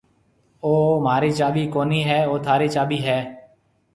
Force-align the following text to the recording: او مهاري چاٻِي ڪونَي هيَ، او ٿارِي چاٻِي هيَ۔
او 0.63 0.71
مهاري 1.05 1.31
چاٻِي 1.39 1.63
ڪونَي 1.73 2.01
هيَ، 2.09 2.19
او 2.27 2.33
ٿارِي 2.45 2.67
چاٻِي 2.75 2.99
هيَ۔ 3.07 3.19